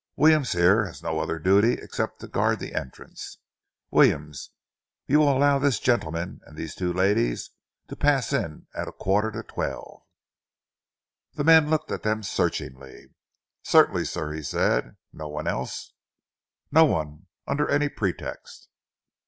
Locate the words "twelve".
9.43-10.01